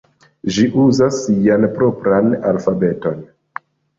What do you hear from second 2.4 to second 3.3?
alfabeton.